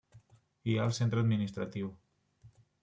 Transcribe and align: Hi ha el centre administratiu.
Hi 0.71 0.77
ha 0.79 0.87
el 0.89 0.95
centre 1.01 1.23
administratiu. 1.27 1.95